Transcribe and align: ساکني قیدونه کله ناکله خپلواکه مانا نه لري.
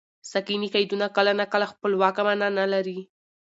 ساکني 0.31 0.67
قیدونه 0.75 1.05
کله 1.15 1.31
ناکله 1.39 1.65
خپلواکه 1.71 2.21
مانا 2.27 2.47
نه 2.59 2.65
لري. 2.73 2.99